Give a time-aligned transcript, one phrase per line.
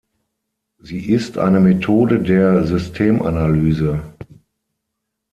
[0.79, 4.01] Sie ist eine Methode der Systemanalyse.